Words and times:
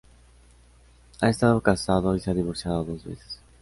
Ha 1.19 1.29
estado 1.29 1.61
casado 1.61 2.15
y 2.15 2.19
se 2.19 2.31
ha 2.31 2.33
divorciado 2.33 2.83
dos 2.83 3.03
veces. 3.05 3.39